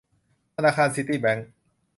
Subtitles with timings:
[0.55, 1.47] ธนาคารซิตี้แบงค์